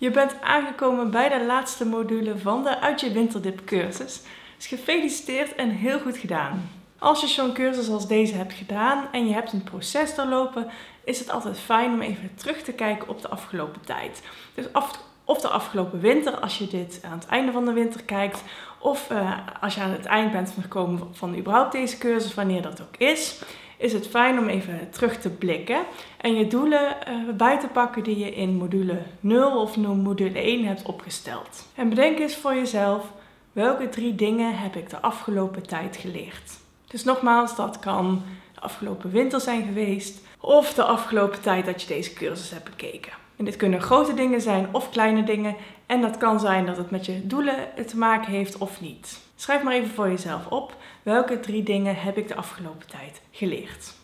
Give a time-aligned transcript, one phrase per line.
[0.00, 4.22] Je bent aangekomen bij de laatste module van de Uit je Winterdip cursus.
[4.56, 6.70] Dus gefeliciteerd en heel goed gedaan.
[6.98, 10.66] Als je zo'n cursus als deze hebt gedaan en je hebt een proces doorlopen,
[11.04, 14.22] is het altijd fijn om even terug te kijken op de afgelopen tijd.
[14.54, 14.64] Dus
[15.24, 18.42] of de afgelopen winter, als je dit aan het einde van de winter kijkt,
[18.78, 22.80] of uh, als je aan het eind bent gekomen van überhaupt deze cursus, wanneer dat
[22.80, 23.42] ook is
[23.80, 25.84] is het fijn om even terug te blikken
[26.20, 30.64] en je doelen uh, bij te pakken die je in module 0 of module 1
[30.64, 31.68] hebt opgesteld.
[31.74, 33.04] En bedenk eens voor jezelf,
[33.52, 36.58] welke drie dingen heb ik de afgelopen tijd geleerd?
[36.86, 38.22] Dus nogmaals, dat kan
[38.60, 43.12] afgelopen winter zijn geweest of de afgelopen tijd dat je deze cursus hebt bekeken.
[43.36, 45.56] En dit kunnen grote dingen zijn of kleine dingen.
[45.86, 49.20] En dat kan zijn dat het met je doelen te maken heeft of niet.
[49.36, 53.94] Schrijf maar even voor jezelf op welke drie dingen heb ik de afgelopen tijd geleerd.